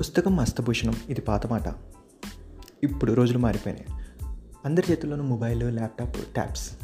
పుస్తకం 0.00 0.40
హస్తభూషణం 0.40 0.94
ఇది 1.08 1.20
పాత 1.20 1.46
మాట. 1.46 1.74
ఇప్పుడు 2.82 3.12
రోజులు 3.12 3.38
మారిపోయినాయి. 3.38 3.86
అందరి 4.64 4.92
చేతుల్లోనూ 4.92 5.24
మొబైల్ 5.24 5.62
ల్యాప్టాప్ 5.62 6.16
ట్యాబ్స్. 6.16 6.76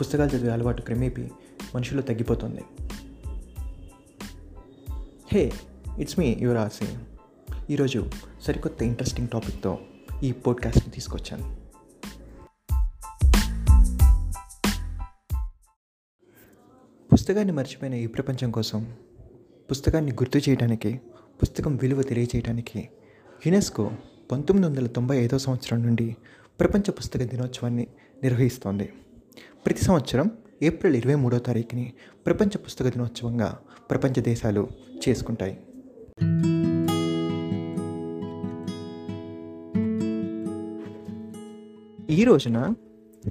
పుస్తకాలు 0.00 0.30
చదివే 0.30 0.52
అలవాటు 0.52 0.82
క్రమేపీ 0.82 1.22
మనుషుల్లో 1.74 2.02
తగ్గిపోతుంది. 2.02 2.64
హే 5.32 5.52
ఇట్స్ 5.98 6.18
మీ 6.18 6.36
యువర్ 6.40 6.58
ఆసి 6.58 6.98
ఈరోజు 7.70 8.10
సరికొత్త 8.42 8.82
ఇంట్రెస్టింగ్ 8.82 9.28
టాపిక్తో 9.28 9.78
ఈ 10.22 10.32
పోడ్కాస్ట్ని 10.32 10.94
తీసుకొచ్చాను. 10.94 11.56
పుస్తకాన్ని 17.12 17.52
మర్చిపోయిన 17.52 17.94
ఈ 17.94 18.06
ప్రపంచం 18.06 18.50
కోసం 18.50 18.92
పుస్తకాన్ని 19.70 20.12
గుర్తు 20.12 20.38
చేయడానికి 20.38 21.00
పుస్తకం 21.42 21.76
విలువ 21.76 22.02
తెలియజేయడానికి 22.02 22.88
యునెస్కో 23.46 23.90
పంతొమ్మిది 24.32 24.68
వందల 24.68 24.86
తొంభై 24.86 25.16
ఐదో 25.16 25.38
సంవత్సరం 25.38 25.82
నుండి 25.82 26.16
ప్రపంచ 26.60 26.90
పుస్తక 26.90 27.22
దినోత్సవాన్ని 27.22 27.86
నిర్వహిస్తోంది. 28.22 28.92
ప్రతి 29.66 29.82
సంవత్సరం 29.82 30.30
ఏప్రిల్ 30.62 30.96
ఇరవై 30.96 31.14
మూడో 31.14 31.38
తారీఖుని 31.38 31.92
ప్రపంచ 32.26 32.56
పుస్తక 32.56 32.86
దినోత్సవంగా 32.88 33.58
ప్రపంచ 33.90 34.20
దేశాలు 34.20 34.68
చేసుకుంటాయి. 35.08 35.58
ఈ 42.10 42.24
రోజున 42.24 42.74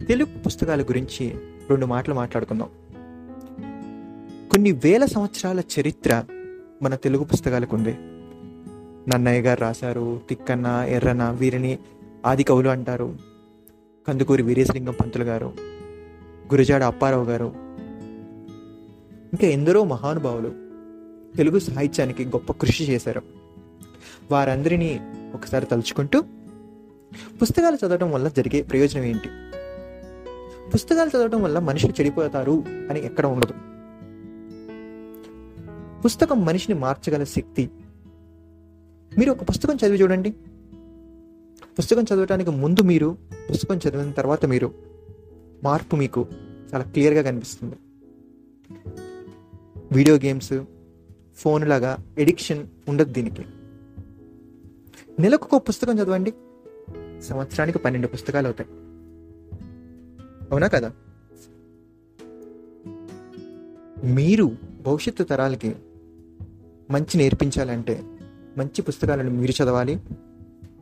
తెలుగు 0.07 0.39
పుస్తకాల 0.39 0.81
గురించి 0.81 1.29
రెండు 1.69 1.85
మాటలు 1.85 2.15
మాట్లాడుకుందాం. 2.15 2.69
కొన్ని 4.51 4.71
వేల 4.71 5.05
సంవత్సరాల 5.05 5.61
చరిత్ర 5.79 6.23
మన 6.81 6.95
తెలుగు 6.95 7.23
పుస్తకాలకు 7.23 7.75
ఉంది 7.75 7.97
నన్నయ్య 9.09 9.41
గారు 9.41 9.59
రాశారు 9.59 10.21
తిక్కన్న 10.29 10.85
ఎర్రన 10.87 11.29
వీరిని 11.29 11.79
ఆది 12.25 12.43
కవులు 12.43 12.69
అంటారు. 12.69 13.17
కందుకూరి 14.07 14.43
వీరేశలింగం 14.43 14.93
పంతులు 15.01 15.23
గారు 15.23 15.53
గురజాడ 16.53 16.83
అప్పారావు 16.83 17.23
గారు. 17.23 17.53
ఇంకా 19.33 19.47
ఎందరో 19.47 19.83
మహానుభావులు 19.83 20.53
తెలుగు 21.37 21.59
సాహిత్యానికి 21.59 22.25
గొప్ప 22.25 22.51
కృషి 22.51 22.83
చేశారు. 22.83 23.21
వారందరినీ 24.31 24.99
ఒకసారి 25.35 25.65
తలుచుకుంటూ 25.65 26.21
పుస్తకాలు 27.41 27.75
చదవడం 27.75 28.11
వల్ల 28.11 28.27
జరిగే 28.27 28.61
ప్రయోజనం 28.61 29.03
ఏంటి? 29.03 29.29
పుస్తకాలు 30.73 31.09
చదవడం 31.09 31.43
వల్ల 31.43 31.59
మనుషులు 31.59 31.91
చెడిపోతారు 31.91 32.63
అని 32.89 33.05
ఎక్కడ 33.05 33.25
ఉండదు. 33.25 33.72
పుస్తకం 36.05 36.45
మనిషిని 36.45 36.79
మార్చగల 36.79 37.23
శక్తి. 37.23 37.69
మీరు 39.17 39.31
ఒక 39.31 39.49
పుస్తకం 39.49 39.75
చదివి 39.75 40.01
చూడండి. 40.01 40.31
పుస్తకం 41.79 42.03
చదవటానికి 42.03 42.49
ముందు 42.49 42.81
మీరు 42.81 43.17
పుస్తకం 43.51 43.75
చదివిన 43.75 44.11
తర్వాత 44.11 44.45
మీరు 44.45 44.73
మార్పు 45.63 45.95
మీకు 45.95 46.27
చాలా 46.73 46.83
క్లియర్గా 46.83 47.21
కనిపిస్తుంది. 47.21 47.75
వీడియో 49.91 50.15
గేమ్స్ 50.15 50.63
ఫోన్ 51.35 51.69
లాగా 51.69 51.97
ఎడిక్షన్ 52.17 52.67
ఉండదు 52.89 53.13
దీనికి. 53.13 53.45
నెలకు 55.19 55.55
ఒక 55.55 55.67
పుస్తకం 55.67 55.99
చదవండి. 55.99 56.33
సంవత్సరానికి 57.21 57.79
పన్నెండు 57.79 58.07
పుస్తకాలు 58.07 58.47
అవుతాయి. 58.47 58.69
అవునా 60.51 60.67
కదా? 60.67 60.91
మీరు 64.03 64.51
భవిష్యత్తు 64.81 65.23
తరాలకి 65.23 65.75
మంచి 66.91 67.17
నేర్పించాలంటే 67.17 68.03
మంచి 68.57 68.81
పుస్తకాలను 68.81 69.29
మీరు 69.29 69.63
చదవాలి 69.63 69.99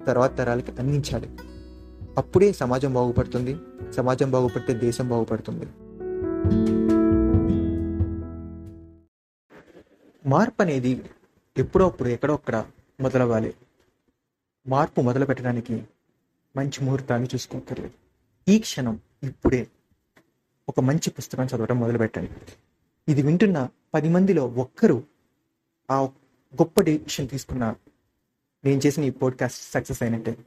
తర్వాత 0.08 0.38
తరాలకి 0.38 0.72
అందించాలి. 0.80 1.30
అప్పుడే 2.18 2.54
సమాజం 2.54 2.94
బాగుపడుతుంది 2.94 3.56
సమాజం 3.92 4.32
బాగుపడితే 4.32 4.74
దేశం 4.74 5.10
బాగుపడుతుంది. 5.10 5.66
మార్పు 10.28 10.62
అనేది 10.62 11.04
ఎప్పుడో 11.58 11.86
అప్పుడు 11.86 12.10
ఎక్కడో 12.10 12.34
అక్కడ 12.34 12.66
మొదలవ్వాలి. 13.00 13.54
మార్పు 14.68 15.02
మొదలు 15.02 15.26
పెట్టడానికి 15.26 15.84
మంచి 16.56 16.86
ముహూర్తాన్ని 16.86 17.28
చూసుకోకర్లేదు 17.36 17.94
ఈ 18.52 18.60
క్షణం 18.60 19.00
ఇప్పుడే 19.24 19.68
ఒక 20.70 20.80
మంచి 20.80 21.10
పుస్తకం 21.10 21.46
చదవడం 21.46 21.80
మొదలు 21.80 21.98
పెట్టండి 21.98 22.32
ఇది 23.08 23.22
వింటున్న 23.22 23.70
పది 23.94 24.10
మందిలో 24.10 24.46
ఒక్కరు 24.46 25.04
ఆ 25.92 26.02
గొప్ప 26.56 26.82
డెసిషన్ 26.82 27.30
తీసుకున్నా 27.30 27.76
నేను 28.66 28.82
చేసిన 28.86 29.04
ఈ 29.04 29.10
పోడ్కాస్ట్ 29.10 29.72
సక్సెస్ 29.72 30.04
అయినట్టే. 30.04 30.38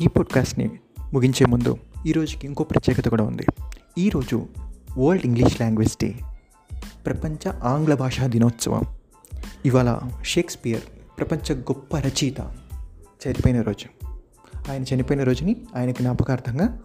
ఈ 0.00 0.06
పోడ్కాస్ట్ని 0.06 0.80
ముగించే 1.12 1.46
ముందు 1.46 1.78
ఈరోజుకి 2.06 2.46
ఇంకో 2.46 2.64
ప్రత్యేకత 2.64 3.08
కూడా 3.08 3.24
ఉంది. 3.24 3.46
ఈరోజు 3.98 4.48
వరల్డ్ 4.98 5.26
ఇంగ్లీష్ 5.26 5.60
లాంగ్వేజ్ 5.60 5.96
డే 6.02 6.18
ప్రపంచ 7.06 7.48
ఆంగ్ల 7.48 7.94
భాషా 7.94 8.26
దినోత్సవం. 8.26 8.82
ఇవాళ 9.66 10.00
షేక్స్పియర్ 10.24 10.82
ప్రపంచ 11.18 11.54
గొప్ప 11.54 11.98
రచయిత 11.98 12.40
చనిపోయిన 13.26 13.60
రోజు. 13.60 14.06
ఆయన 14.70 14.84
చనిపోయిన 14.94 15.22
రోజుని 15.24 15.56
ఆయన 15.76 15.90
జ్ఞాపకార్థంగా 15.90 16.82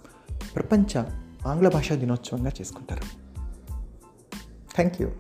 ప్రపంచ 0.56 1.04
ఆంగ్ల 1.48 1.70
భాషా 1.70 1.96
దినోత్సవంగా 1.96 2.52
చేసుకుంటారు. 2.62 3.04
Thank 4.76 5.02
you 5.02 5.12